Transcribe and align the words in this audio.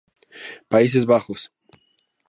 Países 0.71 1.03
Bajos. 1.11 1.41